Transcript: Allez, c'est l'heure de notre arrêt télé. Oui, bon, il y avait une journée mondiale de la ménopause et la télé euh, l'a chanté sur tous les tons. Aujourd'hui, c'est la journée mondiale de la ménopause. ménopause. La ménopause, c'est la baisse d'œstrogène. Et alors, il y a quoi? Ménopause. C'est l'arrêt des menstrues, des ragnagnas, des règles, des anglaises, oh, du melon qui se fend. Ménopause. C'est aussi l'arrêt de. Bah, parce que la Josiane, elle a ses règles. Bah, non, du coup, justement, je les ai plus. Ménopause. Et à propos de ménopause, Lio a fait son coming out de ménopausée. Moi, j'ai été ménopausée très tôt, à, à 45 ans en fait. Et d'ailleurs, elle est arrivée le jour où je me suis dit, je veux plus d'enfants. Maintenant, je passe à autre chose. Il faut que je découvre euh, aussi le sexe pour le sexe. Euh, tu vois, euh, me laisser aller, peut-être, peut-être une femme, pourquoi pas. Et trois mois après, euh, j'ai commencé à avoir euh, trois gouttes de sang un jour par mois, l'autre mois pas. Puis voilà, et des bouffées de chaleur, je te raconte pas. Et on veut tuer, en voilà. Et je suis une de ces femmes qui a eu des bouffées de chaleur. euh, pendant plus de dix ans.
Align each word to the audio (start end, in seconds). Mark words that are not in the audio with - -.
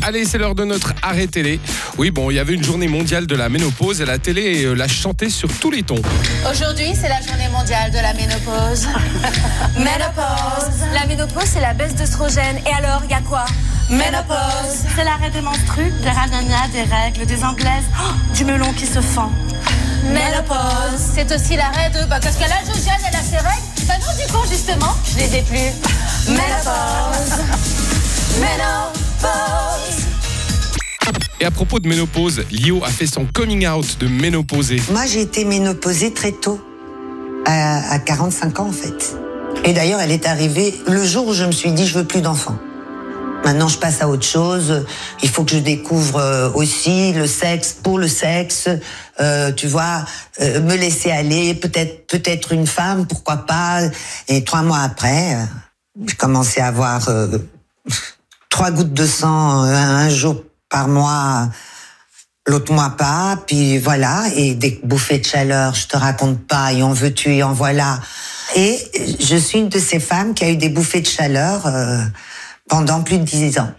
Allez, 0.00 0.24
c'est 0.24 0.38
l'heure 0.38 0.54
de 0.54 0.64
notre 0.64 0.94
arrêt 1.02 1.26
télé. 1.26 1.60
Oui, 1.98 2.10
bon, 2.10 2.30
il 2.30 2.34
y 2.34 2.38
avait 2.38 2.54
une 2.54 2.64
journée 2.64 2.88
mondiale 2.88 3.26
de 3.26 3.36
la 3.36 3.48
ménopause 3.48 4.00
et 4.00 4.04
la 4.04 4.18
télé 4.18 4.64
euh, 4.64 4.74
l'a 4.74 4.88
chanté 4.88 5.28
sur 5.30 5.48
tous 5.58 5.70
les 5.70 5.82
tons. 5.82 6.02
Aujourd'hui, 6.50 6.92
c'est 6.94 7.08
la 7.08 7.20
journée 7.20 7.48
mondiale 7.52 7.90
de 7.90 7.98
la 7.98 8.14
ménopause. 8.14 8.86
ménopause. 9.76 10.88
La 10.94 11.06
ménopause, 11.06 11.44
c'est 11.52 11.60
la 11.60 11.74
baisse 11.74 11.94
d'œstrogène. 11.94 12.58
Et 12.66 12.74
alors, 12.74 13.02
il 13.04 13.10
y 13.10 13.14
a 13.14 13.20
quoi? 13.20 13.44
Ménopause. 13.90 14.86
C'est 14.96 15.04
l'arrêt 15.04 15.30
des 15.30 15.40
menstrues, 15.40 15.92
des 16.02 16.10
ragnagnas, 16.10 16.68
des 16.72 16.82
règles, 16.82 17.26
des 17.26 17.44
anglaises, 17.44 17.84
oh, 18.00 18.34
du 18.34 18.44
melon 18.44 18.72
qui 18.72 18.86
se 18.86 19.00
fend. 19.00 19.30
Ménopause. 20.04 21.00
C'est 21.14 21.30
aussi 21.32 21.56
l'arrêt 21.56 21.90
de. 21.90 22.04
Bah, 22.08 22.18
parce 22.20 22.36
que 22.36 22.42
la 22.42 22.60
Josiane, 22.66 23.00
elle 23.08 23.16
a 23.16 23.22
ses 23.22 23.36
règles. 23.36 23.86
Bah, 23.86 23.94
non, 24.00 24.24
du 24.24 24.32
coup, 24.32 24.46
justement, 24.50 24.94
je 25.12 25.18
les 25.18 25.36
ai 25.36 25.42
plus. 25.42 25.72
Ménopause. 26.28 27.42
Et 31.42 31.44
à 31.44 31.50
propos 31.50 31.80
de 31.80 31.88
ménopause, 31.88 32.44
Lio 32.52 32.84
a 32.84 32.88
fait 32.88 33.08
son 33.08 33.26
coming 33.26 33.66
out 33.66 33.98
de 33.98 34.06
ménopausée. 34.06 34.80
Moi, 34.92 35.06
j'ai 35.06 35.22
été 35.22 35.44
ménopausée 35.44 36.14
très 36.14 36.30
tôt, 36.30 36.60
à, 37.44 37.94
à 37.94 37.98
45 37.98 38.60
ans 38.60 38.68
en 38.68 38.72
fait. 38.72 39.16
Et 39.64 39.72
d'ailleurs, 39.72 40.00
elle 40.00 40.12
est 40.12 40.28
arrivée 40.28 40.72
le 40.86 41.04
jour 41.04 41.26
où 41.26 41.32
je 41.32 41.42
me 41.42 41.50
suis 41.50 41.72
dit, 41.72 41.84
je 41.84 41.98
veux 41.98 42.04
plus 42.04 42.20
d'enfants. 42.20 42.56
Maintenant, 43.44 43.66
je 43.66 43.76
passe 43.76 44.02
à 44.02 44.08
autre 44.08 44.24
chose. 44.24 44.86
Il 45.24 45.28
faut 45.30 45.42
que 45.42 45.50
je 45.50 45.58
découvre 45.58 46.18
euh, 46.18 46.48
aussi 46.54 47.12
le 47.12 47.26
sexe 47.26 47.72
pour 47.72 47.98
le 47.98 48.06
sexe. 48.06 48.68
Euh, 49.18 49.50
tu 49.50 49.66
vois, 49.66 50.04
euh, 50.40 50.60
me 50.60 50.76
laisser 50.76 51.10
aller, 51.10 51.54
peut-être, 51.54 52.06
peut-être 52.06 52.52
une 52.52 52.68
femme, 52.68 53.04
pourquoi 53.08 53.38
pas. 53.38 53.80
Et 54.28 54.44
trois 54.44 54.62
mois 54.62 54.78
après, 54.78 55.34
euh, 55.34 55.44
j'ai 56.06 56.14
commencé 56.14 56.60
à 56.60 56.68
avoir 56.68 57.08
euh, 57.08 57.26
trois 58.48 58.70
gouttes 58.70 58.94
de 58.94 59.06
sang 59.06 59.62
un 59.62 60.08
jour 60.08 60.44
par 60.72 60.88
mois, 60.88 61.48
l'autre 62.48 62.72
mois 62.72 62.96
pas. 62.98 63.38
Puis 63.46 63.78
voilà, 63.78 64.24
et 64.34 64.54
des 64.56 64.80
bouffées 64.82 65.18
de 65.18 65.24
chaleur, 65.24 65.76
je 65.76 65.86
te 65.86 65.96
raconte 65.96 66.44
pas. 66.48 66.72
Et 66.72 66.82
on 66.82 66.92
veut 66.92 67.14
tuer, 67.14 67.44
en 67.44 67.52
voilà. 67.52 68.00
Et 68.56 68.76
je 69.20 69.36
suis 69.36 69.60
une 69.60 69.68
de 69.68 69.78
ces 69.78 70.00
femmes 70.00 70.34
qui 70.34 70.42
a 70.42 70.50
eu 70.50 70.56
des 70.56 70.68
bouffées 70.68 71.02
de 71.02 71.06
chaleur. 71.06 71.66
euh, 71.66 72.02
pendant 72.68 73.02
plus 73.02 73.18
de 73.18 73.24
dix 73.24 73.58
ans. 73.58 73.70